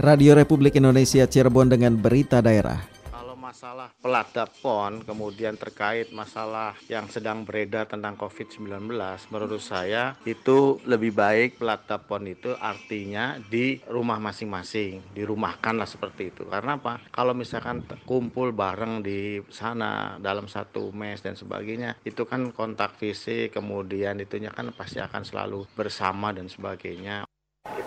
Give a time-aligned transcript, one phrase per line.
[0.00, 2.80] Radio Republik Indonesia Cirebon dengan berita daerah.
[3.12, 8.88] Kalau masalah peladap PON kemudian terkait masalah yang sedang beredar tentang COVID-19
[9.28, 16.32] menurut saya itu lebih baik peladap PON itu artinya di rumah masing-masing dirumahkan lah seperti
[16.32, 16.48] itu.
[16.48, 17.04] Karena apa?
[17.12, 23.52] Kalau misalkan kumpul bareng di sana dalam satu mes dan sebagainya itu kan kontak fisik
[23.52, 27.28] kemudian itunya kan pasti akan selalu bersama dan sebagainya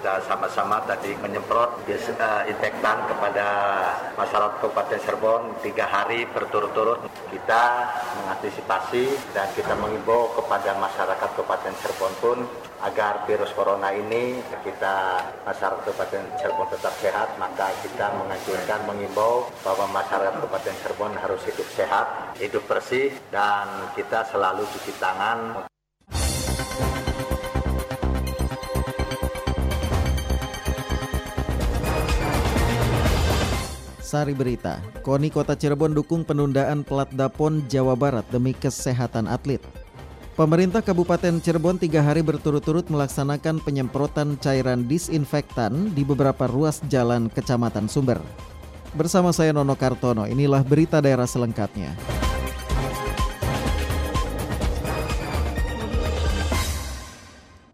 [0.04, 3.48] kita sama-sama tadi menyemprot disinfektan kepada
[4.20, 7.08] masyarakat Kabupaten Cirebon tiga hari berturut-turut.
[7.32, 7.88] Kita
[8.20, 12.38] mengantisipasi dan kita mengimbau kepada masyarakat Kabupaten Cirebon pun
[12.84, 19.88] agar virus corona ini kita masyarakat Kabupaten Cirebon tetap sehat, maka kita menganjurkan mengimbau bahwa
[20.04, 25.72] masyarakat Kabupaten Cirebon harus hidup sehat, hidup bersih, dan kita selalu cuci tangan.
[34.04, 39.64] Sari Berita, KONI Kota Cirebon dukung penundaan pelat Dapon Jawa Barat demi kesehatan atlet.
[40.36, 47.88] Pemerintah Kabupaten Cirebon tiga hari berturut-turut melaksanakan penyemprotan cairan disinfektan di beberapa ruas jalan Kecamatan
[47.88, 48.20] Sumber.
[48.92, 52.13] Bersama saya Nono Kartono, inilah berita daerah selengkapnya.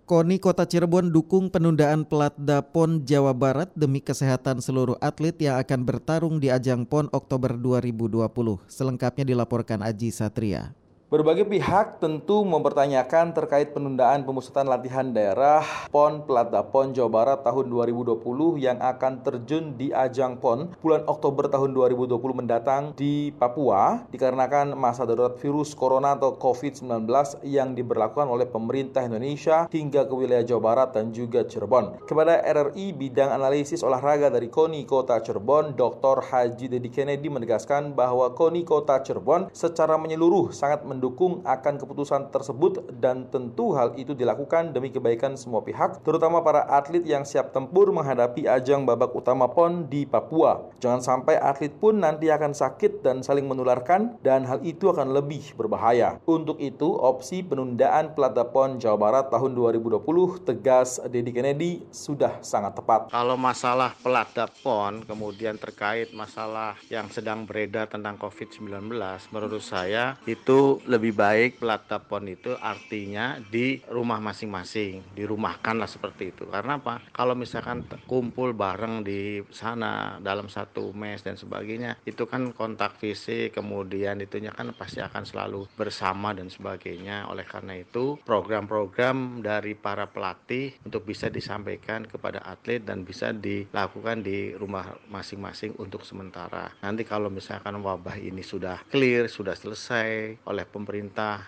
[0.10, 5.86] KONI Kota Cirebon dukung penundaan Pelatda PON Jawa Barat demi kesehatan seluruh atlet yang akan
[5.86, 8.26] bertarung di ajang PON Oktober 2020.
[8.66, 10.74] Selengkapnya dilaporkan Aji Satria.
[11.10, 17.66] Berbagai pihak tentu mempertanyakan terkait penundaan pemusatan latihan daerah PON Pelata PON Jawa Barat tahun
[17.66, 18.22] 2020
[18.62, 25.10] yang akan terjun di ajang PON bulan Oktober tahun 2020 mendatang di Papua dikarenakan masa
[25.10, 27.10] darurat virus corona atau COVID-19
[27.42, 32.06] yang diberlakukan oleh pemerintah Indonesia hingga ke wilayah Jawa Barat dan juga Cirebon.
[32.06, 36.22] Kepada RRI Bidang Analisis Olahraga dari KONI Kota Cirebon, Dr.
[36.22, 42.92] Haji Dedi Kennedy menegaskan bahwa KONI Kota Cirebon secara menyeluruh sangat mendukung akan keputusan tersebut
[43.00, 47.96] dan tentu hal itu dilakukan demi kebaikan semua pihak, terutama para atlet yang siap tempur
[47.96, 50.68] menghadapi ajang babak utama PON di Papua.
[50.84, 55.56] Jangan sampai atlet pun nanti akan sakit dan saling menularkan dan hal itu akan lebih
[55.56, 56.20] berbahaya.
[56.28, 60.04] Untuk itu, opsi penundaan Pelata PON Jawa Barat tahun 2020
[60.44, 63.08] tegas Dedi Kennedy sudah sangat tepat.
[63.08, 68.92] Kalau masalah Pelata PON kemudian terkait masalah yang sedang beredar tentang COVID-19
[69.32, 76.34] menurut saya itu lebih baik pelatih pon itu artinya di rumah masing-masing, dirumahkan lah seperti
[76.34, 76.50] itu.
[76.50, 76.98] Karena apa?
[77.14, 83.54] Kalau misalkan kumpul bareng di sana dalam satu mes dan sebagainya, itu kan kontak fisik,
[83.54, 87.30] kemudian itunya kan pasti akan selalu bersama dan sebagainya.
[87.30, 94.26] Oleh karena itu, program-program dari para pelatih untuk bisa disampaikan kepada atlet dan bisa dilakukan
[94.26, 96.74] di rumah masing-masing untuk sementara.
[96.82, 100.79] Nanti kalau misalkan wabah ini sudah clear, sudah selesai oleh pemerintah,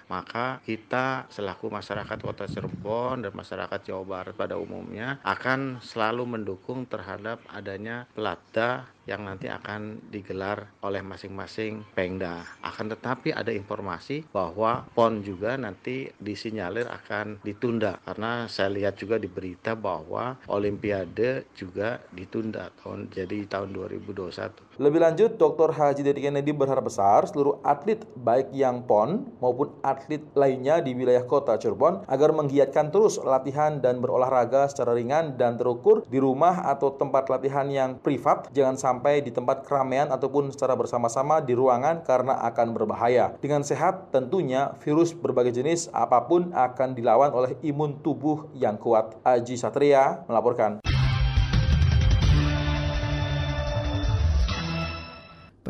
[0.10, 6.90] maka kita selaku masyarakat Kota Cirebon dan masyarakat Jawa Barat pada umumnya akan selalu mendukung
[6.90, 12.46] terhadap adanya pelada yang nanti akan digelar oleh masing-masing Pengda.
[12.62, 19.18] Akan tetapi ada informasi bahwa PON juga nanti disinyalir akan ditunda karena saya lihat juga
[19.18, 24.72] di berita bahwa Olimpiade juga ditunda tahun jadi tahun 2021.
[24.82, 25.70] Lebih lanjut, Dr.
[25.78, 31.26] Haji Dedi Kennedy berharap besar seluruh atlet baik yang PON maupun atlet lainnya di wilayah
[31.26, 36.94] kota Cirebon agar menggiatkan terus latihan dan berolahraga secara ringan dan terukur di rumah atau
[36.96, 38.50] tempat latihan yang privat.
[38.54, 43.36] Jangan sampai di tempat keramaian ataupun secara bersama-sama di ruangan karena akan berbahaya.
[43.40, 49.18] Dengan sehat, tentunya virus berbagai jenis apa pun akan dilawan oleh imun tubuh yang kuat.
[49.26, 51.01] Aji Satria melaporkan.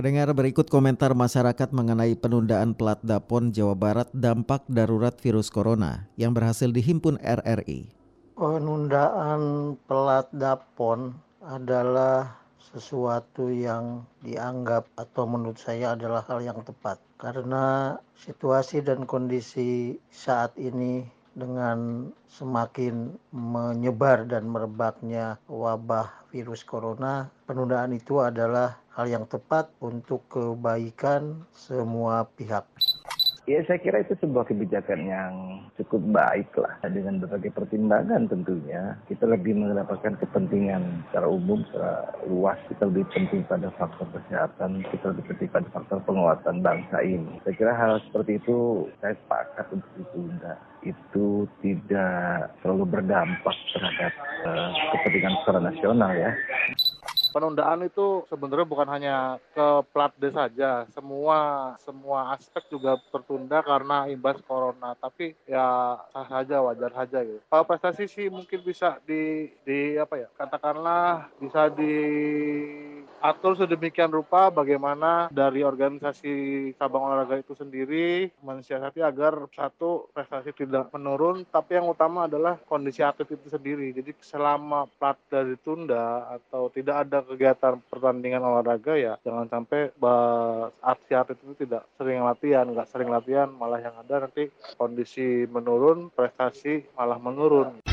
[0.02, 6.34] Pendengar berikut komentar masyarakat mengenai penundaan plat Dapon Jawa Barat dampak darurat virus corona yang
[6.34, 7.86] berhasil dihimpun RRI.
[8.34, 11.14] Penundaan pelat Dapon
[11.46, 12.34] adalah
[12.74, 20.50] sesuatu yang dianggap atau menurut saya adalah hal yang tepat karena situasi dan kondisi saat
[20.58, 21.06] ini
[21.38, 30.28] dengan semakin menyebar dan merebaknya wabah virus corona, penundaan itu adalah hal yang tepat untuk
[30.28, 32.68] kebaikan semua pihak.
[33.50, 35.34] Ya saya kira itu sebuah kebijakan yang
[35.74, 42.62] cukup baik lah dengan berbagai pertimbangan tentunya kita lebih mendapatkan kepentingan secara umum secara luas
[42.70, 47.56] kita lebih penting pada faktor kesehatan kita lebih penting pada faktor penguatan bangsa ini saya
[47.58, 50.54] kira hal seperti itu saya sepakat untuk ditunda
[50.86, 54.14] itu tidak terlalu berdampak terhadap
[54.46, 56.32] uh, kepentingan secara nasional ya.
[57.32, 59.16] Penundaan itu sebenarnya bukan hanya
[59.56, 64.94] ke plat D saja, semua semua aspek juga tertunda karena imbas corona.
[65.00, 67.40] Tapi ya sah saja, wajar saja gitu.
[67.48, 70.28] Kalau prestasi sih mungkin bisa di di apa ya?
[70.36, 71.72] Katakanlah bisa
[73.22, 76.34] diatur sedemikian rupa bagaimana dari organisasi
[76.74, 83.06] cabang olahraga itu sendiri mensiasati agar satu prestasi tidak menurun, tapi yang utama adalah kondisi
[83.06, 83.94] atlet itu sendiri.
[83.94, 89.94] Jadi selama plat dari tunda atau tidak ada kegiatan pertandingan olahraga ya jangan sampai
[91.06, 94.50] si atlet itu tidak sering latihan, nggak sering latihan malah yang ada nanti
[94.82, 97.86] kondisi menurun, prestasi malah menurun.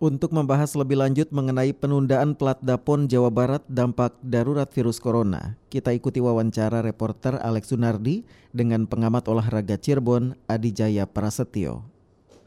[0.00, 5.92] Untuk membahas lebih lanjut mengenai penundaan plat Dapon Jawa Barat dampak darurat virus corona, kita
[5.92, 11.84] ikuti wawancara reporter Alex Sunardi dengan pengamat olahraga Cirebon Adi Jaya Prasetyo.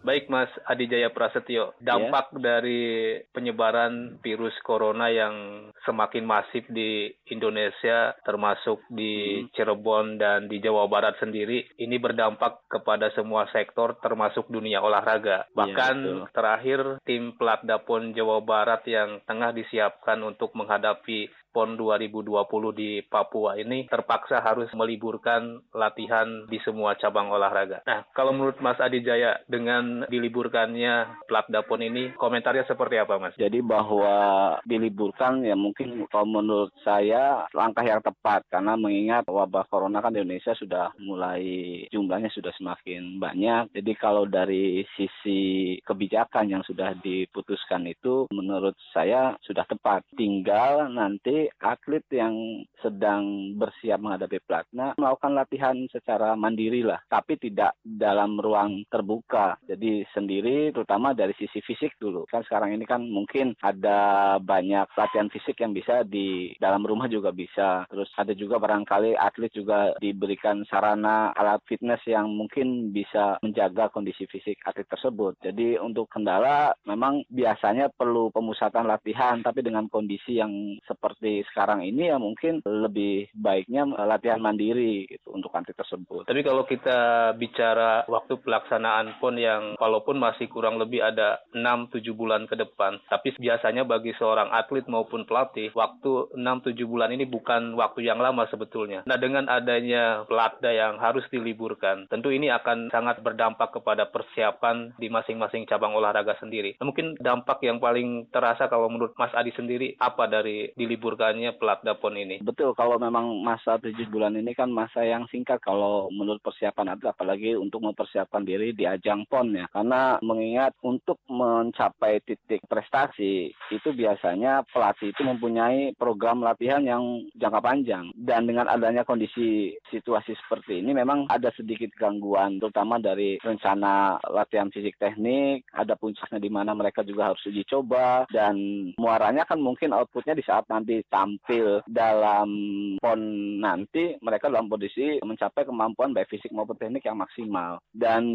[0.04, 2.44] Baik Mas Adi Jaya Prasetyo, dampak yeah.
[2.44, 2.84] dari
[3.32, 9.56] penyebaran virus corona yang semakin masif di Indonesia termasuk di hmm.
[9.56, 15.48] Cirebon dan di Jawa Barat sendiri ini berdampak kepada semua sektor termasuk dunia olahraga.
[15.48, 21.78] Iya, Bahkan yeah, terakhir tim pelat Dapon Jawa Barat yang tengah disiapkan untuk menghadapi PON
[21.78, 22.34] 2020
[22.74, 27.86] di Papua ini terpaksa harus meliburkan latihan di semua cabang olahraga.
[27.86, 33.38] Nah, kalau menurut Mas Adi Jaya dengan diliburkannya Platda PON ini komentarnya seperti apa Mas?
[33.38, 40.02] Jadi bahwa diliburkan ya mungkin kalau menurut saya langkah yang tepat karena mengingat wabah corona
[40.02, 43.70] kan di Indonesia sudah mulai jumlahnya sudah semakin banyak.
[43.78, 50.02] Jadi kalau dari sisi kebijakan yang sudah diputuskan itu menurut saya sudah tepat.
[50.18, 57.74] Tinggal nanti atlet yang sedang bersiap menghadapi platna melakukan latihan secara mandiri lah, tapi tidak
[57.81, 59.57] dalam ruang terbuka.
[59.66, 62.28] Jadi sendiri terutama dari sisi fisik dulu.
[62.30, 67.34] Kan sekarang ini kan mungkin ada banyak latihan fisik yang bisa di dalam rumah juga
[67.34, 67.88] bisa.
[67.90, 74.30] Terus ada juga barangkali atlet juga diberikan sarana alat fitness yang mungkin bisa menjaga kondisi
[74.30, 75.40] fisik atlet tersebut.
[75.42, 82.13] Jadi untuk kendala memang biasanya perlu pemusatan latihan tapi dengan kondisi yang seperti sekarang ini
[82.13, 86.30] ya mungkin lebih baiknya latihan mandiri gitu untuk anti tersebut.
[86.30, 92.45] Tapi kalau kita bicara waktu pelaksanaan pun yang walaupun masih kurang lebih ada 6-7 bulan
[92.45, 98.06] ke depan, tapi biasanya bagi seorang atlet maupun pelatih, waktu 6-7 bulan ini bukan waktu
[98.06, 99.01] yang lama sebetulnya.
[99.09, 105.07] Nah dengan adanya pelatda yang harus diliburkan, tentu ini akan sangat berdampak kepada persiapan di
[105.07, 106.75] masing-masing cabang olahraga sendiri.
[106.77, 111.56] Nah, mungkin dampak yang paling terasa kalau menurut Mas Adi sendiri apa dari diliburkan dibukanya
[111.56, 112.36] pelat dapon ini.
[112.44, 117.16] Betul, kalau memang masa tujuh bulan ini kan masa yang singkat kalau menurut persiapan atlet,
[117.16, 119.66] apalagi untuk mempersiapkan diri di ajang PON ya.
[119.71, 127.62] Karena mengingat untuk mencapai titik prestasi itu biasanya pelatih itu mempunyai program latihan yang jangka
[127.64, 128.12] panjang.
[128.12, 134.68] Dan dengan adanya kondisi situasi seperti ini memang ada sedikit gangguan terutama dari rencana latihan
[134.74, 138.56] fisik teknik, ada puncaknya di mana mereka juga harus uji coba dan
[138.97, 142.50] muaranya kan mungkin outputnya di saat nanti tampil dalam
[142.98, 143.22] pon
[143.62, 147.78] nanti mereka dalam kondisi mencapai kemampuan baik fisik maupun teknik yang maksimal.
[147.94, 148.26] Dan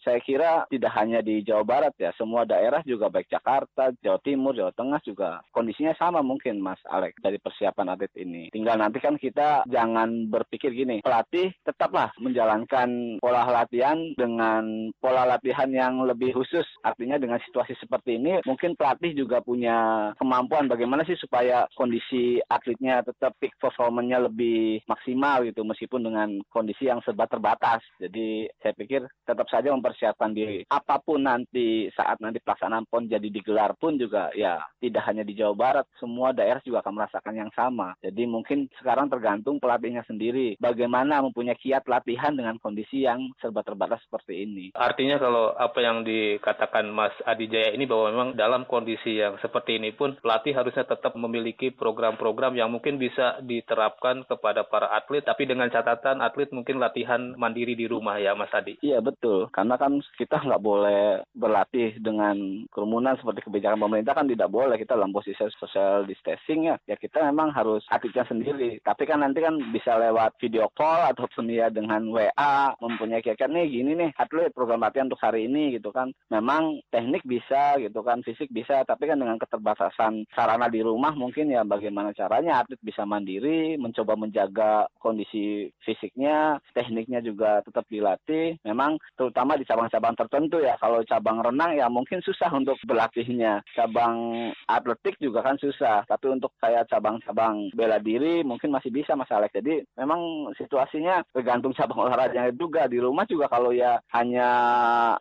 [0.00, 4.56] saya kira tidak hanya di Jawa Barat ya, semua daerah juga baik Jakarta, Jawa Timur,
[4.56, 8.48] Jawa Tengah juga kondisinya sama mungkin Mas Alek dari persiapan atlet ini.
[8.48, 15.68] Tinggal nanti kan kita jangan berpikir gini, pelatih tetaplah menjalankan pola latihan dengan pola latihan
[15.68, 16.64] yang lebih khusus.
[16.80, 22.36] Artinya dengan situasi seperti ini mungkin pelatih juga punya kemampuan bagaimana sih supaya kondisi kondisi
[22.44, 27.80] atletnya tetap peak performanya lebih maksimal gitu meskipun dengan kondisi yang serba terbatas.
[27.96, 30.68] Jadi saya pikir tetap saja mempersiapkan diri.
[30.68, 35.32] Apa pun nanti saat nanti pelaksanaan PON jadi digelar pun juga ya tidak hanya di
[35.32, 37.96] Jawa Barat, semua daerah juga akan merasakan yang sama.
[38.04, 44.04] Jadi mungkin sekarang tergantung pelatihnya sendiri bagaimana mempunyai kiat latihan dengan kondisi yang serba terbatas
[44.04, 44.64] seperti ini.
[44.76, 49.80] Artinya kalau apa yang dikatakan Mas Adi Jaya ini bahwa memang dalam kondisi yang seperti
[49.80, 55.22] ini pun pelatih harusnya tetap memiliki program program-program yang mungkin bisa diterapkan kepada para atlet,
[55.22, 58.74] tapi dengan catatan atlet mungkin latihan mandiri di rumah ya Mas Adi.
[58.82, 64.50] Iya betul, karena kan kita nggak boleh berlatih dengan kerumunan seperti kebijakan pemerintah kan tidak
[64.50, 66.76] boleh kita dalam posisi social distancing ya.
[66.90, 71.46] Ya kita memang harus atletnya sendiri, tapi kan nanti kan bisa lewat video call ataupun
[71.46, 75.94] ya dengan WA mempunyai kiat nih gini nih atlet program latihan untuk hari ini gitu
[75.94, 76.10] kan.
[76.26, 81.52] Memang teknik bisa gitu kan, fisik bisa, tapi kan dengan keterbatasan sarana di rumah mungkin
[81.52, 87.88] ya bagaimana bagaimana caranya atlet bisa mandiri, mencoba menjaga kondisi fisik fisiknya, tekniknya juga tetap
[87.88, 88.60] dilatih.
[88.62, 90.76] Memang terutama di cabang-cabang tertentu ya.
[90.76, 93.64] Kalau cabang renang ya mungkin susah untuk berlatihnya.
[93.74, 96.06] Cabang atletik juga kan susah.
[96.06, 99.56] Tapi untuk kayak cabang-cabang bela diri mungkin masih bisa Mas Alex.
[99.56, 102.86] Jadi memang situasinya tergantung cabang olahraganya juga.
[102.86, 104.48] Di rumah juga kalau ya hanya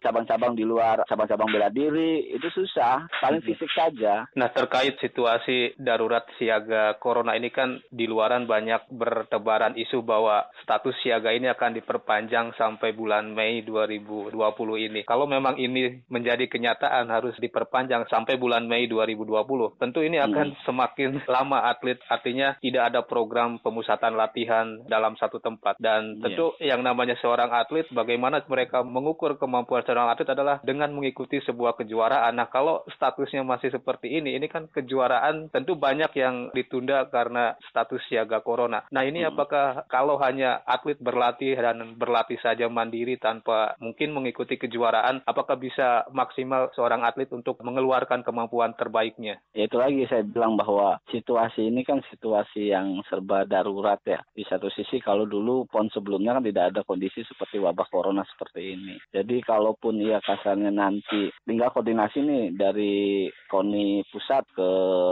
[0.03, 3.07] cabang-cabang di luar cabang-cabang bela diri itu susah.
[3.23, 4.27] Paling fisik saja.
[4.35, 10.93] Nah terkait situasi darurat siaga corona ini kan di luaran banyak bertebaran isu bahwa status
[11.01, 14.37] siaga ini akan diperpanjang sampai bulan Mei 2020
[14.77, 15.01] ini.
[15.01, 20.61] Kalau memang ini menjadi kenyataan harus diperpanjang sampai bulan Mei 2020, tentu ini akan hmm.
[20.61, 26.21] semakin lama atlet artinya tidak ada program pemusatan latihan dalam satu tempat dan iya.
[26.21, 26.77] tentu yeah.
[26.77, 32.37] yang namanya seorang atlet bagaimana mereka mengukur kemampuan seorang atlet adalah dengan mengikuti sebuah kejuaraan.
[32.37, 38.03] Nah, kalau statusnya masih seperti ini, ini kan kejuaraan tentu banyak yang ditunda karena status
[38.11, 38.83] siaga corona.
[38.91, 39.31] Nah ini hmm.
[39.31, 46.03] apakah kalau hanya atlet berlatih dan berlatih saja mandiri tanpa mungkin mengikuti kejuaraan, apakah bisa
[46.11, 49.37] maksimal seorang atlet untuk mengeluarkan kemampuan terbaiknya?
[49.53, 54.19] Ya itu lagi saya bilang bahwa situasi ini kan situasi yang serba darurat ya.
[54.33, 58.73] Di satu sisi kalau dulu PON sebelumnya kan tidak ada kondisi seperti wabah corona seperti
[58.73, 58.95] ini.
[59.13, 64.69] Jadi kalaupun ya kasarnya nanti tinggal koordinasi nih dari KONI pusat ke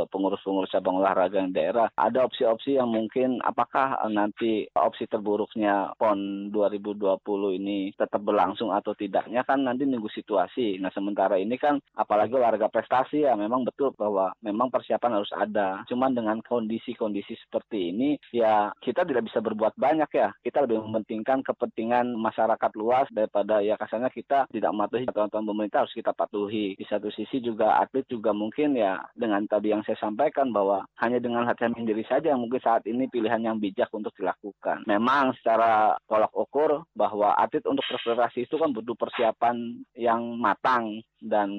[0.09, 7.21] pengurus-pengurus cabang olahraga yang daerah ada opsi-opsi yang mungkin apakah nanti opsi terburuknya PON 2020
[7.61, 10.81] ini tetap berlangsung atau tidaknya kan nanti nunggu situasi.
[10.81, 15.83] Nah sementara ini kan apalagi olahraga prestasi ya memang betul bahwa memang persiapan harus ada.
[15.91, 20.31] Cuman dengan kondisi-kondisi seperti ini ya kita tidak bisa berbuat banyak ya.
[20.39, 25.95] Kita lebih mementingkan kepentingan masyarakat luas daripada ya kasarnya kita tidak mematuhi aturan pemerintah harus
[25.97, 26.79] kita patuhi.
[26.79, 31.10] Di satu sisi juga atlet juga mungkin ya dengan tadi yang saya sampaikan bahwa hanya
[31.19, 34.85] dengan latihan sendiri saja yang mungkin saat ini pilihan yang bijak untuk dilakukan.
[34.85, 41.49] Memang secara tolak ukur bahwa atlet untuk berprestasi itu kan butuh persiapan yang matang dan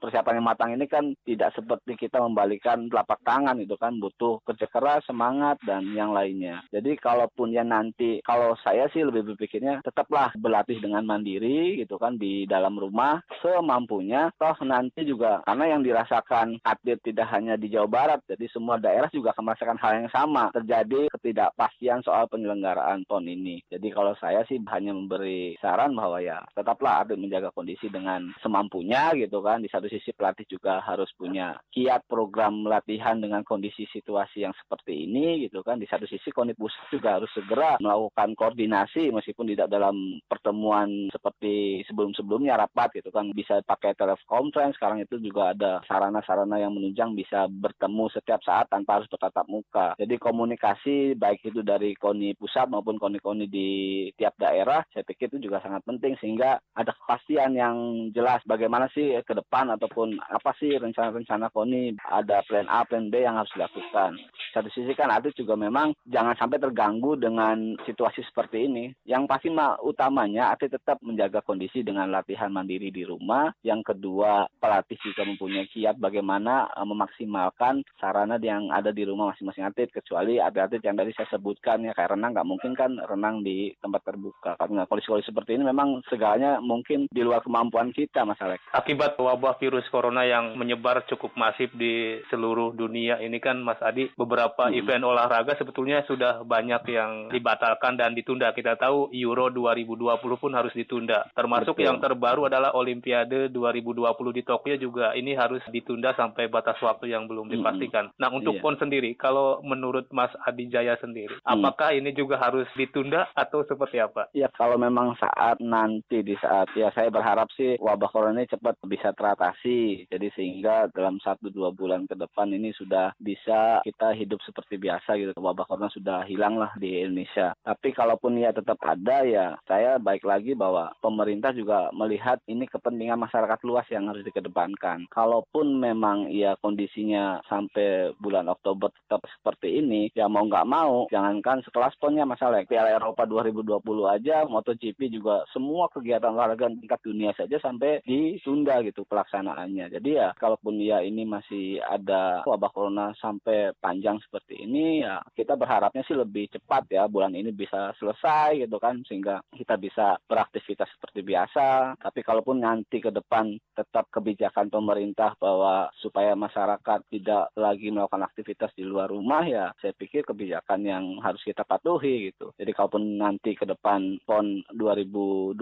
[0.00, 4.68] persiapan yang matang ini kan tidak seperti kita membalikan telapak tangan itu kan butuh kerja
[4.68, 6.60] keras, semangat dan yang lainnya.
[6.68, 12.20] Jadi kalaupun ya nanti kalau saya sih lebih berpikirnya tetaplah berlatih dengan mandiri gitu kan
[12.20, 17.88] di dalam rumah semampunya toh nanti juga karena yang dirasakan atlet tidak hanya di Jawa
[17.88, 23.28] Barat jadi semua daerah juga akan merasakan hal yang sama terjadi ketidakpastian soal penyelenggaraan PON
[23.28, 23.62] ini.
[23.68, 29.12] Jadi kalau saya sih hanya memberi saran bahwa ya tetaplah atlet menjaga kondisi dengan semampunya
[29.16, 29.62] gitu kan.
[29.62, 35.06] Di satu sisi pelatih juga harus punya kiat program latihan dengan kondisi situasi yang seperti
[35.08, 35.78] ini gitu kan.
[35.78, 41.86] Di satu sisi KONI pusat juga harus segera melakukan koordinasi meskipun tidak dalam pertemuan seperti
[41.86, 43.30] sebelum-sebelumnya rapat gitu kan.
[43.32, 48.98] Bisa pakai telekonferensi sekarang itu juga ada sarana-sarana yang menunjang bisa bertemu setiap saat tanpa
[48.98, 49.94] harus bertatap muka.
[49.94, 53.70] Jadi komunikasi baik itu dari KONI pusat maupun KONI-KONI di
[54.18, 57.76] tiap daerah saya pikir itu juga sangat penting sehingga ada kepastian yang
[58.10, 63.22] jelas bagaimana sih ke depan ataupun apa sih rencana-rencana KONI ada plan A, plan B
[63.22, 64.18] yang harus dilakukan.
[64.52, 68.84] Satu sisi kan atlet juga memang jangan sampai terganggu dengan situasi seperti ini.
[69.08, 73.50] Yang pasti mah utamanya atlet tetap menjaga kondisi dengan latihan mandiri di rumah.
[73.64, 79.62] Yang kedua pelatih juga mempunyai kiat bagaimana uh, memaksimalkan sarana yang ada di rumah masing-masing
[79.62, 83.70] atlet kecuali atlet-atlet yang tadi saya sebutkan ya kayak renang nggak mungkin kan renang di
[83.78, 88.58] tempat terbuka karena kondisi-kondisi seperti ini memang segalanya mungkin di luar kemampuan kita Mas Alex
[88.74, 94.10] akibat wabah virus corona yang menyebar cukup masif di seluruh dunia ini kan Mas Adi
[94.18, 94.74] beberapa hmm.
[94.74, 98.50] event olahraga sebetulnya sudah banyak yang dibatalkan dan ditunda.
[98.50, 101.30] Kita tahu Euro 2020 pun harus ditunda.
[101.36, 101.86] Termasuk Betul.
[101.86, 107.30] yang terbaru adalah Olimpiade 2020 di Tokyo juga ini harus ditunda sampai batas waktu yang
[107.30, 108.10] belum dipastikan.
[108.10, 108.18] Hmm.
[108.18, 108.62] Nah, untuk yeah.
[108.64, 111.46] PON sendiri kalau menurut Mas Adi Jaya sendiri, hmm.
[111.46, 114.26] apakah ini juga harus ditunda atau seperti apa?
[114.34, 118.72] Ya, kalau memang saat nanti di saat ya saya berharap sih wabah corona ini cepat
[118.72, 120.08] cepat bisa teratasi.
[120.08, 125.18] Jadi sehingga dalam satu dua bulan ke depan ini sudah bisa kita hidup seperti biasa
[125.20, 125.36] gitu.
[125.36, 127.52] Wabah corona sudah hilang lah di Indonesia.
[127.60, 133.20] Tapi kalaupun ya tetap ada ya saya baik lagi bahwa pemerintah juga melihat ini kepentingan
[133.20, 135.10] masyarakat luas yang harus dikedepankan.
[135.10, 141.60] Kalaupun memang ya kondisinya sampai bulan Oktober tetap seperti ini, ya mau nggak mau, jangankan
[141.66, 147.58] sekelas ponnya masalah Piala Eropa 2020 aja, MotoGP juga semua kegiatan olahraga tingkat dunia saja
[147.58, 149.90] sampai di ditunda gitu pelaksanaannya.
[149.98, 155.58] Jadi ya kalaupun ya ini masih ada wabah corona sampai panjang seperti ini ya kita
[155.58, 160.88] berharapnya sih lebih cepat ya bulan ini bisa selesai gitu kan sehingga kita bisa beraktivitas
[160.96, 161.98] seperti biasa.
[161.98, 168.70] Tapi kalaupun nanti ke depan tetap kebijakan pemerintah bahwa supaya masyarakat tidak lagi melakukan aktivitas
[168.76, 172.52] di luar rumah ya saya pikir kebijakan yang harus kita patuhi gitu.
[172.56, 175.58] Jadi kalaupun nanti ke depan PON 2020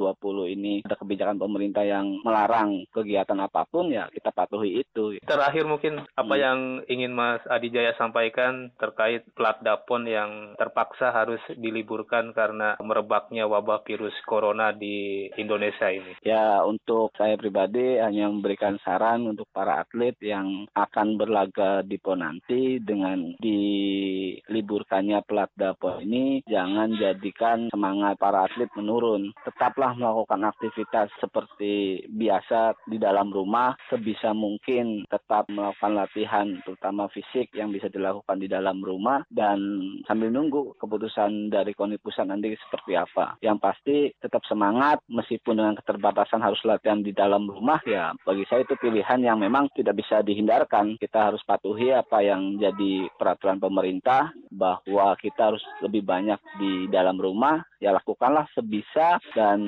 [0.57, 5.17] ini ada kebijakan pemerintah yang melarang kegiatan apa pun ya kita patuhi itu.
[5.23, 6.43] Terakhir mungkin apa hmm.
[6.43, 6.59] yang
[6.91, 13.83] ingin Mas Adi Jaya sampaikan terkait plat dapon yang terpaksa harus diliburkan karena merebaknya wabah
[13.87, 16.17] virus corona di Indonesia ini.
[16.25, 22.21] Ya untuk saya pribadi hanya memberikan saran untuk para atlet yang akan berlaga di PON
[22.21, 29.33] nanti dengan diliburkannya plat dapon ini jangan jadikan semangat para atlet menurun.
[29.45, 37.53] Tetaplah melakukan aktivitas seperti biasa di dalam rumah sebisa mungkin tetap melakukan latihan terutama fisik
[37.55, 39.61] yang bisa dilakukan di dalam rumah dan
[40.09, 43.37] sambil nunggu keputusan dari KONI pusat nanti seperti apa.
[43.45, 48.65] Yang pasti tetap semangat meskipun dengan keterbatasan harus latihan di dalam rumah ya bagi saya
[48.65, 50.97] itu pilihan yang memang tidak bisa dihindarkan.
[50.97, 57.21] Kita harus patuhi apa yang jadi peraturan pemerintah bahwa kita harus lebih banyak di dalam
[57.21, 59.61] rumah ya lakukanlah sebisa dan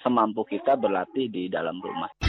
[0.00, 2.23] semampu kita berlatih di dalam rumah.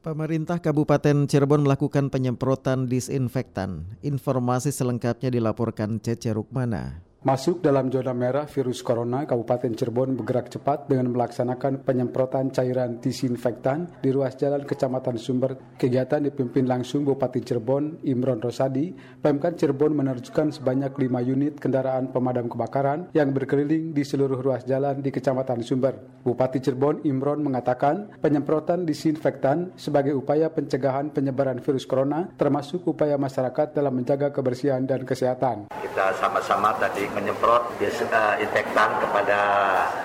[0.00, 3.84] Pemerintah Kabupaten Cirebon melakukan penyemprotan disinfektan.
[4.00, 7.04] Informasi selengkapnya dilaporkan Cece Rukmana.
[7.20, 13.92] Masuk dalam zona merah virus corona, Kabupaten Cirebon bergerak cepat dengan melaksanakan penyemprotan cairan disinfektan
[14.00, 15.76] di ruas jalan Kecamatan Sumber.
[15.76, 18.96] Kegiatan dipimpin langsung Bupati Cirebon, Imron Rosadi.
[19.20, 25.04] Pemkot Cirebon menerjunkan sebanyak 5 unit kendaraan pemadam kebakaran yang berkeliling di seluruh ruas jalan
[25.04, 26.24] di Kecamatan Sumber.
[26.24, 33.76] Bupati Cirebon, Imron mengatakan penyemprotan disinfektan sebagai upaya pencegahan penyebaran virus corona, termasuk upaya masyarakat
[33.76, 35.68] dalam menjaga kebersihan dan kesehatan.
[35.68, 39.40] Kita sama-sama tadi menyemprot disinfektan kepada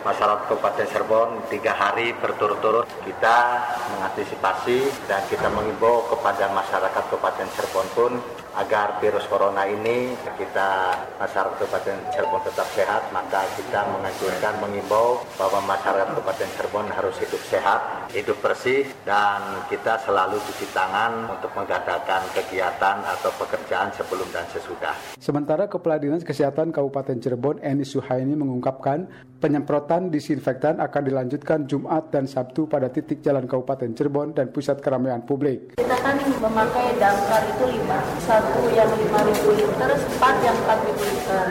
[0.02, 2.90] masyarakat Kabupaten Cirebon tiga hari berturut-turut.
[3.06, 3.38] Kita
[3.96, 8.12] mengantisipasi dan kita mengimbau kepada masyarakat Kabupaten Cirebon pun
[8.56, 15.60] agar virus corona ini kita masyarakat Kabupaten Cirebon tetap sehat, maka kita menganjurkan mengimbau bahwa
[15.68, 17.82] masyarakat Kabupaten Cirebon harus hidup sehat,
[18.16, 24.96] hidup bersih, dan kita selalu cuci tangan untuk mengadakan kegiatan atau pekerjaan sebelum dan sesudah.
[25.20, 29.08] Sementara Kepala Dinas Kesehatan Kabupaten Cirebon, Eni Suhaini mengungkapkan
[29.40, 35.22] penyemprotan disinfektan akan dilanjutkan Jumat dan Sabtu pada titik jalan Kabupaten Cirebon dan pusat keramaian
[35.22, 35.76] publik.
[35.78, 38.45] Kita kan memakai damkar itu lima, satu
[38.76, 41.46] yang 5.000 liter, empat yang 4.000 liter.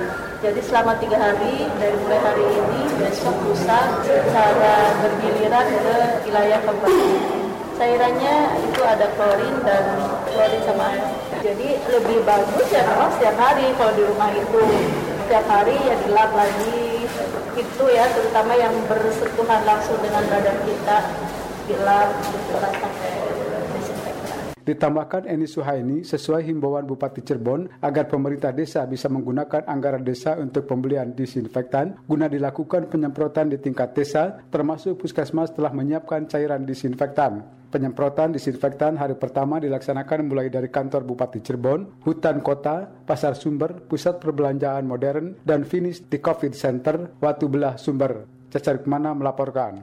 [0.44, 5.96] Jadi selama tiga hari dari mulai hari ini besok lusa secara bergiliran ke
[6.28, 7.16] wilayah kabupaten.
[7.74, 8.36] Cairannya
[8.70, 9.84] itu ada klorin dan
[10.28, 11.06] klorin sama air.
[11.40, 14.60] Jadi lebih bagus ya memang setiap hari kalau di rumah itu
[15.24, 17.08] setiap hari ya dilap lagi
[17.56, 20.98] itu ya terutama yang bersentuhan langsung dengan badan kita
[21.64, 23.23] dilap terus pakai
[24.64, 30.64] Ditambahkan Eni Suhaini sesuai himbauan Bupati Cirebon agar pemerintah desa bisa menggunakan anggaran desa untuk
[30.64, 37.44] pembelian disinfektan guna dilakukan penyemprotan di tingkat desa termasuk puskesmas telah menyiapkan cairan disinfektan.
[37.68, 44.22] Penyemprotan disinfektan hari pertama dilaksanakan mulai dari kantor Bupati Cirebon, hutan kota, pasar sumber, pusat
[44.22, 48.30] perbelanjaan modern, dan finish di COVID Center, Watu Belah Sumber.
[48.46, 49.82] Cacar Ke mana melaporkan.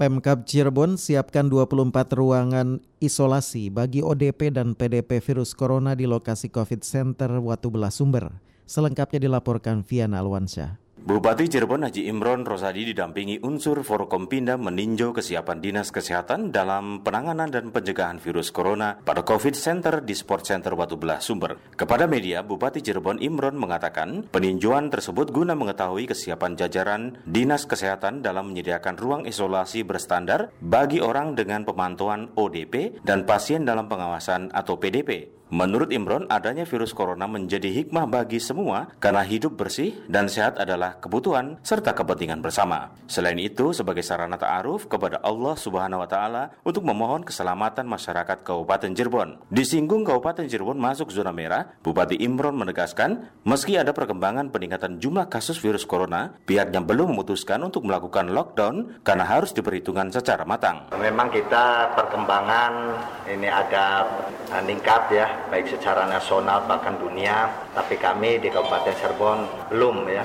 [0.00, 6.80] Pemkab Cirebon siapkan 24 ruangan isolasi bagi ODP dan PDP virus corona di lokasi COVID
[6.80, 8.32] Center Watu Belah Sumber.
[8.64, 10.79] Selengkapnya dilaporkan Viana Alwansyah.
[11.00, 17.72] Bupati Cirebon Haji Imron Rosadi didampingi unsur Forkompinda meninjau kesiapan Dinas Kesehatan dalam penanganan dan
[17.72, 21.56] pencegahan virus corona pada COVID Center di Sport Center Watu Belah Sumber.
[21.72, 28.52] Kepada media, Bupati Cirebon Imron mengatakan peninjauan tersebut guna mengetahui kesiapan jajaran Dinas Kesehatan dalam
[28.52, 35.39] menyediakan ruang isolasi berstandar bagi orang dengan pemantauan ODP dan pasien dalam pengawasan atau PDP.
[35.50, 41.02] Menurut Imron, adanya virus corona menjadi hikmah bagi semua karena hidup bersih dan sehat adalah
[41.02, 42.94] kebutuhan serta kepentingan bersama.
[43.10, 48.94] Selain itu, sebagai sarana ta'aruf kepada Allah Subhanahu wa taala untuk memohon keselamatan masyarakat Kabupaten
[48.94, 49.42] Cirebon.
[49.50, 55.58] Disinggung Kabupaten Cirebon masuk zona merah, Bupati Imron menegaskan, meski ada perkembangan peningkatan jumlah kasus
[55.58, 60.94] virus corona, pihaknya belum memutuskan untuk melakukan lockdown karena harus diperhitungkan secara matang.
[60.94, 62.94] Memang kita perkembangan
[63.26, 64.06] ini agak
[64.54, 67.48] meningkat ya baik secara nasional bahkan dunia.
[67.72, 69.38] Tapi kami di Kabupaten Cirebon
[69.72, 70.24] belum ya,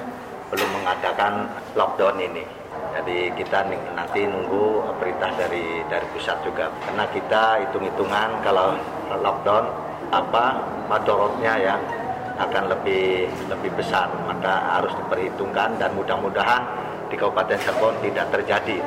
[0.51, 1.47] belum mengadakan
[1.77, 2.43] lockdown ini.
[2.95, 6.67] Jadi kita nanti nunggu perintah dari dari pusat juga.
[6.83, 8.75] Karena kita hitung-hitungan kalau
[9.19, 9.65] lockdown
[10.11, 11.75] apa madorotnya ya
[12.35, 16.63] akan lebih lebih besar maka harus diperhitungkan dan mudah-mudahan
[17.07, 18.77] di Kabupaten Cirebon tidak terjadi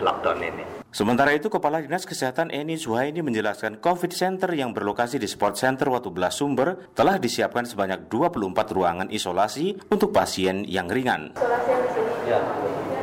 [0.00, 0.69] lockdown ini.
[0.90, 5.86] Sementara itu, Kepala Dinas Kesehatan Eni Suhaini menjelaskan COVID Center yang berlokasi di Sport Center
[5.86, 11.30] Watu Belas Sumber telah disiapkan sebanyak 24 ruangan isolasi untuk pasien yang ringan.
[11.38, 12.38] Isolasi yang di sini, ya.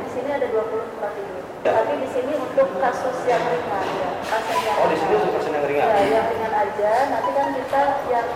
[0.03, 1.39] di sini ada 24 ini.
[1.63, 1.71] Ya.
[1.79, 4.09] Tapi di sini untuk kasus yang ringan, ya.
[4.35, 5.87] Pasien yang oh, di sini untuk pasien yang ringan?
[5.87, 6.91] Ya, yang ringan aja.
[7.07, 8.27] Nanti kan kita yang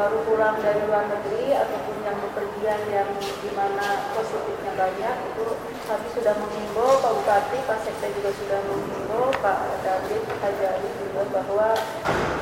[0.00, 5.44] baru pulang dari luar negeri ataupun yang bepergian yang di mana positifnya banyak itu
[5.84, 11.22] kami sudah mengimbau Pak Bupati, Pak Sekda juga sudah mengimbau Pak David, Pak Jari juga
[11.28, 11.68] bahwa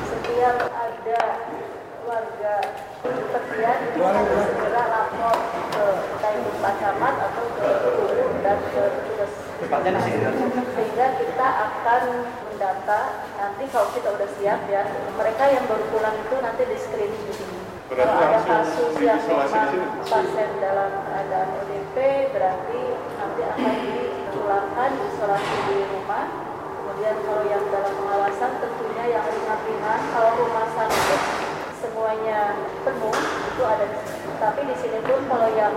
[0.07, 1.21] setiap ada
[2.07, 2.55] warga
[3.03, 5.37] bepergian itu harus segera lapor
[5.75, 5.85] ke
[6.63, 9.31] Pak Camat atau ke guru dan ke petugas
[10.75, 12.03] sehingga kita akan
[12.51, 13.01] mendata
[13.39, 14.83] nanti kalau kita udah siap ya.
[15.15, 17.59] Mereka yang baru pulang itu nanti di screening di sini.
[17.91, 21.95] Kalau ada kasus yang memang pasien dalam keadaan ODP
[22.35, 22.81] berarti
[23.51, 26.25] akan dipulangkan isolasi di rumah.
[26.79, 31.21] Kemudian kalau yang dalam pengawasan tentunya yang ringan-ringan kalau rumah sakit
[31.83, 32.39] semuanya
[32.87, 33.15] penuh
[33.51, 33.85] itu ada.
[34.39, 35.73] Tapi di sini pun kalau yang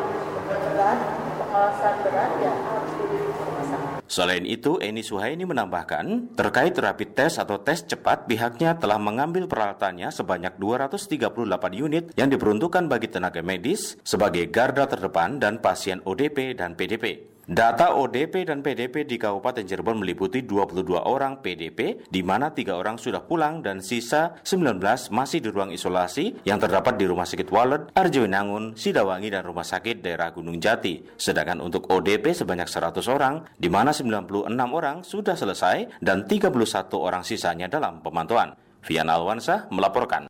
[0.46, 0.98] berat
[1.38, 3.96] pengawasan berat ya harus di rumah sakit.
[4.06, 10.14] Selain itu, Eni Suhaini menambahkan, terkait rapid test atau tes cepat, pihaknya telah mengambil peralatannya
[10.14, 11.26] sebanyak 238
[11.74, 17.35] unit yang diperuntukkan bagi tenaga medis sebagai garda terdepan dan pasien ODP dan PDP.
[17.46, 22.98] Data ODP dan PDP di Kabupaten Cirebon meliputi 22 orang PDP, di mana tiga orang
[22.98, 24.82] sudah pulang dan sisa 19
[25.14, 30.02] masih di ruang isolasi yang terdapat di Rumah Sakit Walet, Arjawinangun, Sidawangi, dan Rumah Sakit
[30.02, 31.06] Daerah Gunung Jati.
[31.14, 36.50] Sedangkan untuk ODP sebanyak 100 orang, di mana 96 orang sudah selesai dan 31
[36.98, 38.58] orang sisanya dalam pemantauan.
[38.82, 40.26] Vian Alwansa melaporkan.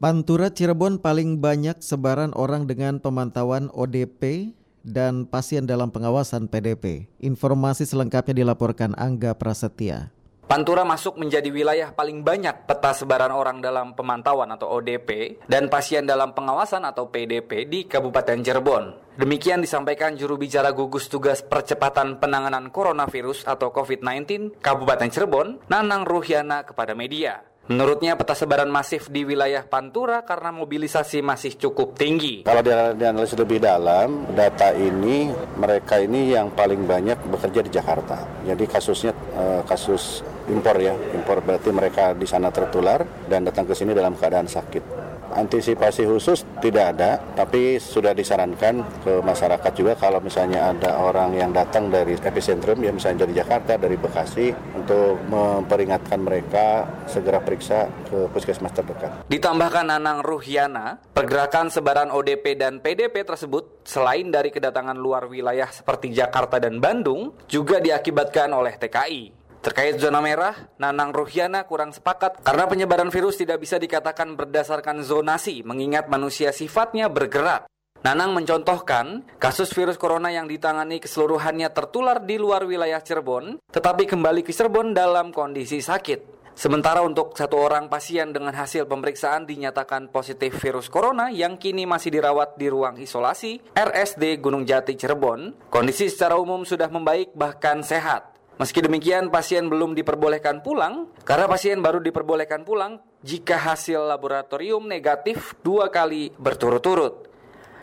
[0.00, 7.04] Pantura Cirebon paling banyak sebaran orang dengan pemantauan ODP dan pasien dalam pengawasan PDP.
[7.20, 10.08] Informasi selengkapnya dilaporkan Angga Prasetya.
[10.48, 16.08] Pantura masuk menjadi wilayah paling banyak peta sebaran orang dalam pemantauan atau ODP dan pasien
[16.08, 18.96] dalam pengawasan atau PDP di Kabupaten Cirebon.
[19.20, 26.64] Demikian disampaikan juru bicara gugus tugas percepatan penanganan coronavirus atau COVID-19 Kabupaten Cirebon, Nanang Ruhiana
[26.64, 27.49] kepada media.
[27.70, 32.42] Menurutnya peta sebaran masif di wilayah Pantura karena mobilisasi masih cukup tinggi.
[32.42, 38.26] Kalau dianalisis lebih dalam, data ini mereka ini yang paling banyak bekerja di Jakarta.
[38.42, 43.74] Jadi kasusnya eh, kasus impor ya, impor berarti mereka di sana tertular dan datang ke
[43.78, 44.99] sini dalam keadaan sakit.
[45.30, 51.54] Antisipasi khusus tidak ada, tapi sudah disarankan ke masyarakat juga kalau misalnya ada orang yang
[51.54, 58.26] datang dari epicentrum, ya misalnya dari Jakarta, dari Bekasi, untuk memperingatkan mereka segera periksa ke
[58.34, 59.24] puskesmas terdekat.
[59.30, 66.10] Ditambahkan Nanang Ruhiana, pergerakan sebaran ODP dan PDP tersebut selain dari kedatangan luar wilayah seperti
[66.10, 69.39] Jakarta dan Bandung, juga diakibatkan oleh TKI.
[69.60, 75.60] Terkait zona merah, Nanang Ruhiana kurang sepakat karena penyebaran virus tidak bisa dikatakan berdasarkan zonasi
[75.60, 77.68] mengingat manusia sifatnya bergerak.
[78.00, 84.40] Nanang mencontohkan kasus virus corona yang ditangani keseluruhannya tertular di luar wilayah Cirebon, tetapi kembali
[84.40, 86.40] ke Cirebon dalam kondisi sakit.
[86.56, 92.16] Sementara untuk satu orang pasien dengan hasil pemeriksaan dinyatakan positif virus corona yang kini masih
[92.16, 98.39] dirawat di ruang isolasi RSD Gunung Jati Cirebon, kondisi secara umum sudah membaik bahkan sehat.
[98.60, 105.56] Meski demikian, pasien belum diperbolehkan pulang karena pasien baru diperbolehkan pulang jika hasil laboratorium negatif
[105.64, 107.24] dua kali berturut-turut.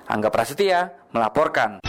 [0.05, 1.81] Angga Prasetya melaporkan.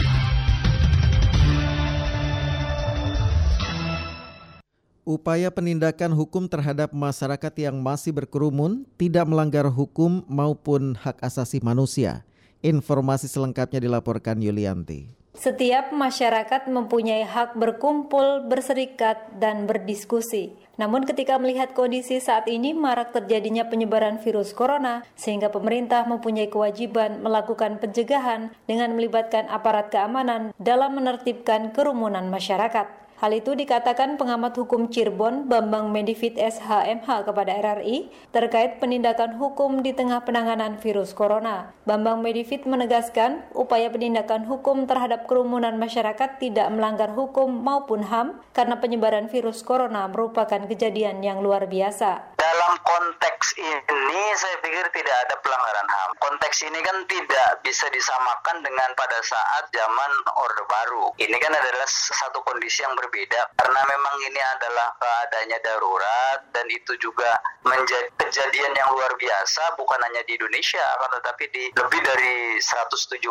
[5.05, 12.25] Upaya penindakan hukum terhadap masyarakat yang masih berkerumun tidak melanggar hukum maupun hak asasi manusia.
[12.65, 15.18] Informasi selengkapnya dilaporkan Yulianti.
[15.39, 20.51] Setiap masyarakat mempunyai hak berkumpul, berserikat, dan berdiskusi.
[20.75, 27.23] Namun ketika melihat kondisi saat ini marak terjadinya penyebaran virus corona, sehingga pemerintah mempunyai kewajiban
[27.23, 33.08] melakukan pencegahan dengan melibatkan aparat keamanan dalam menertibkan kerumunan masyarakat.
[33.19, 39.91] Hal itu dikatakan pengamat hukum Cirebon Bambang Medifit SHMH kepada RRI terkait penindakan hukum di
[39.91, 41.75] tengah penanganan virus corona.
[41.83, 48.79] Bambang Medifit menegaskan upaya penindakan hukum terhadap kerumunan masyarakat tidak melanggar hukum maupun HAM karena
[48.79, 52.39] penyebaran virus corona merupakan kejadian yang luar biasa.
[52.39, 56.09] Dalam konteks ini saya pikir tidak ada pelanggaran HAM.
[56.23, 61.11] Konteks ini kan tidak bisa disamakan dengan pada saat zaman Orde Baru.
[61.19, 63.08] Ini kan adalah satu kondisi yang berbeda
[63.55, 69.99] karena memang ini adalah keadaannya darurat dan itu juga menjadi kejadian yang luar biasa bukan
[70.03, 73.23] hanya di Indonesia kan tetapi di lebih dari 171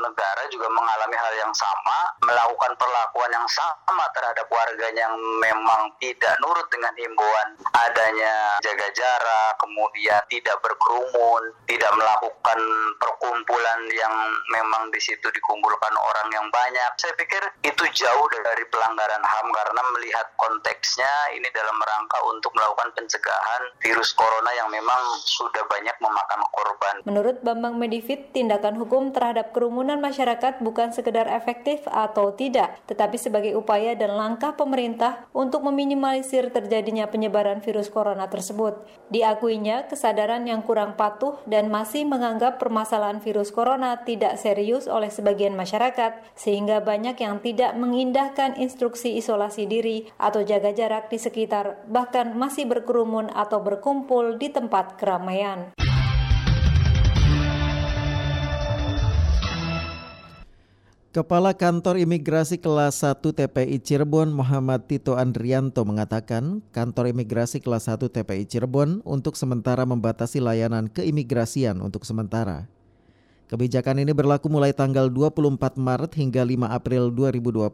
[0.00, 6.32] negara juga mengalami hal yang sama, melakukan perlakuan yang sama terhadap warganya yang memang tidak
[6.40, 12.58] nurut dengan himbauan adanya jaga jarak, kemudian tidak berkerumun, tidak melakukan
[13.02, 14.14] perkumpulan yang
[14.54, 16.90] memang di situ dikumpulkan orang yang banyak.
[16.96, 22.96] Saya pikir itu jauh dari pelanggaran HAM karena melihat konteksnya ini dalam rangka untuk melakukan
[22.96, 26.94] pencegahan virus corona yang memang sudah banyak memakan korban.
[27.02, 33.58] Menurut Bambang Medifit, tindakan hukum terhadap kerumunan masyarakat bukan sekedar efektif atau tidak, tetapi sebagai
[33.58, 38.78] upaya dan langkah pemerintah untuk meminimalisir terjadinya penyebaran virus corona tersebut.
[39.10, 45.58] Diakuinya, kesadaran yang kurang patuh dan masih menganggap permasalahan virus corona tidak serius oleh sebagian
[45.58, 52.38] masyarakat, sehingga banyak yang tidak mengindahkan instruksi isolasi diri atau jaga jarak di sekitar, bahkan
[52.38, 55.74] masih berkerumun atau berkumpul di tempat keramaian.
[61.12, 68.00] Kepala Kantor Imigrasi Kelas 1 TPI Cirebon Muhammad Tito Andrianto mengatakan kantor imigrasi kelas 1
[68.08, 72.64] TPI Cirebon untuk sementara membatasi layanan keimigrasian untuk sementara.
[73.52, 77.68] Kebijakan ini berlaku mulai tanggal 24 Maret hingga 5 April 2020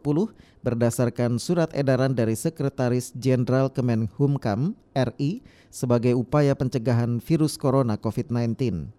[0.59, 5.39] berdasarkan surat edaran dari Sekretaris Jenderal Kemenhumkam RI
[5.71, 8.91] sebagai upaya pencegahan virus corona COVID-19.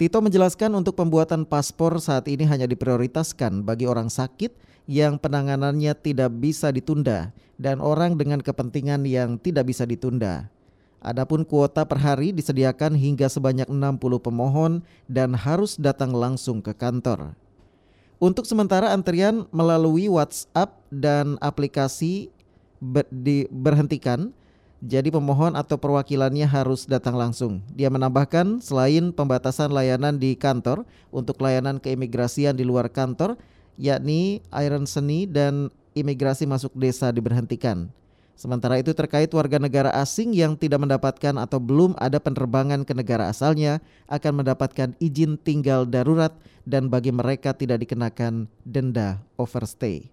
[0.00, 4.56] Tito menjelaskan untuk pembuatan paspor saat ini hanya diprioritaskan bagi orang sakit
[4.88, 10.48] yang penanganannya tidak bisa ditunda dan orang dengan kepentingan yang tidak bisa ditunda.
[11.00, 17.32] Adapun kuota per hari disediakan hingga sebanyak 60 pemohon dan harus datang langsung ke kantor.
[18.20, 22.28] Untuk sementara antrian melalui WhatsApp dan aplikasi
[22.76, 24.36] ber diberhentikan
[24.80, 27.60] jadi pemohon atau perwakilannya harus datang langsung.
[27.76, 33.36] Dia menambahkan selain pembatasan layanan di kantor untuk layanan keimigrasian di luar kantor
[33.80, 37.92] yakni iron seni dan imigrasi masuk desa diberhentikan.
[38.40, 43.28] Sementara itu terkait warga negara asing yang tidak mendapatkan atau belum ada penerbangan ke negara
[43.28, 46.32] asalnya akan mendapatkan izin tinggal darurat
[46.64, 50.08] dan bagi mereka tidak dikenakan denda overstay.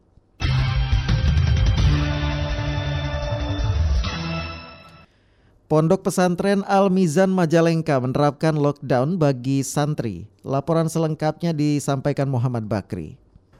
[5.72, 10.28] Pondok Pesantren Al Mizan Majalengka menerapkan lockdown bagi santri.
[10.44, 13.16] Laporan selengkapnya disampaikan Muhammad Bakri.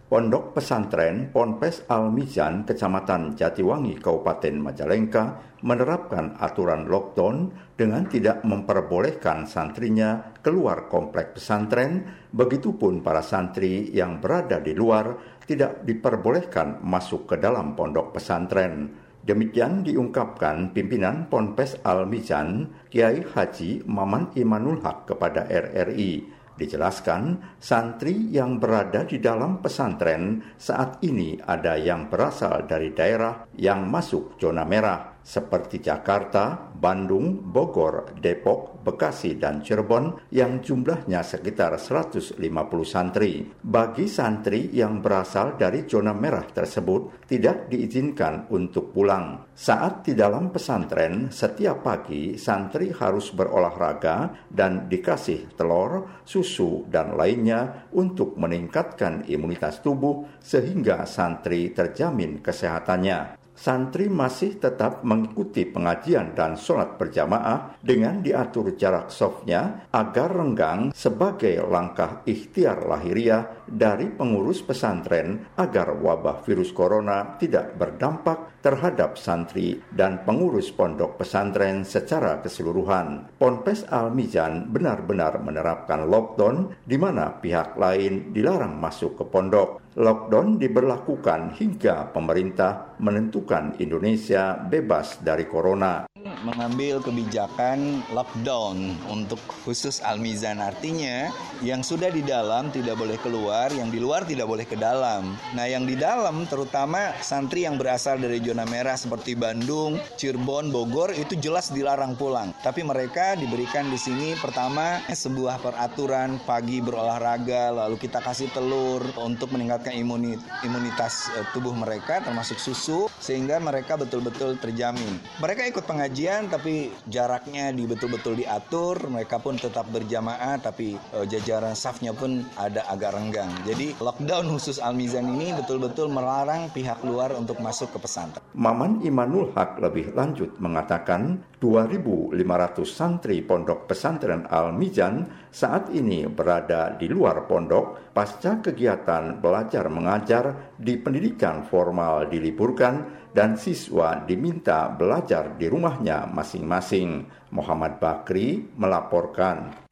[0.08, 5.24] Pondok Pesantren Ponpes Al Mizan, Kecamatan Jatiwangi, Kabupaten Majalengka,
[5.68, 14.64] menerapkan aturan lockdown dengan tidak memperbolehkan santrinya keluar komplek pesantren, begitupun para santri yang berada
[14.64, 15.12] di luar
[15.44, 18.88] tidak diperbolehkan masuk ke dalam pondok pesantren.
[19.28, 26.37] Demikian diungkapkan pimpinan Ponpes Al-Mizan, Kiai Haji Maman Imanul Haq kepada RRI.
[26.58, 33.86] Dijelaskan, santri yang berada di dalam pesantren saat ini ada yang berasal dari daerah yang
[33.86, 42.40] masuk zona merah, seperti Jakarta, Bandung, Bogor, Depok, Bekasi, dan Cirebon yang jumlahnya sekitar 150
[42.88, 43.44] santri.
[43.60, 49.52] Bagi santri yang berasal dari zona merah tersebut tidak diizinkan untuk pulang.
[49.52, 57.92] Saat di dalam pesantren, setiap pagi santri harus berolahraga dan dikasih telur, susu, dan lainnya
[57.92, 66.96] untuk meningkatkan imunitas tubuh sehingga santri terjamin kesehatannya santri masih tetap mengikuti pengajian dan sholat
[67.02, 75.94] berjamaah dengan diatur jarak softnya agar renggang sebagai langkah ikhtiar lahiriah dari pengurus pesantren agar
[76.00, 83.30] wabah virus corona tidak berdampak terhadap santri dan pengurus pondok pesantren secara keseluruhan.
[83.38, 89.84] Ponpes Al-Mizan benar-benar menerapkan lockdown di mana pihak lain dilarang masuk ke pondok.
[89.98, 96.07] Lockdown diberlakukan hingga pemerintah menentukan Indonesia bebas dari corona.
[96.44, 101.30] Mengambil kebijakan lockdown untuk khusus Almizan artinya
[101.62, 105.34] yang sudah di dalam tidak boleh keluar, yang di luar tidak boleh ke dalam.
[105.58, 111.14] Nah, yang di dalam terutama santri yang berasal dari zona merah seperti Bandung, Cirebon, Bogor
[111.14, 112.54] itu jelas dilarang pulang.
[112.62, 119.50] Tapi mereka diberikan di sini pertama sebuah peraturan pagi berolahraga, lalu kita kasih telur untuk
[119.54, 125.18] meningkatkan imunitas eh, tubuh mereka termasuk susu sehingga mereka betul-betul terjamin.
[125.42, 126.07] Mereka ikut pengajian
[126.48, 132.84] tapi jaraknya di betul-betul diatur, mereka pun tetap berjamaah tapi uh, jajaran safnya pun ada
[132.88, 133.52] agak renggang.
[133.68, 138.44] Jadi lockdown khusus Al-Mizan ini betul-betul melarang pihak luar untuk masuk ke pesantren.
[138.56, 142.38] Maman Imanul Haq lebih lanjut mengatakan 2.500
[142.86, 151.02] santri pondok pesantren Al-Mizan saat ini berada di luar pondok pasca kegiatan belajar mengajar di
[151.02, 157.26] pendidikan formal diliburkan dan siswa diminta belajar di rumahnya masing-masing.
[157.50, 159.88] Muhammad Bakri melaporkan.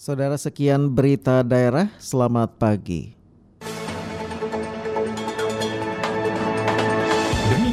[0.00, 3.19] Saudara sekian berita daerah, selamat pagi.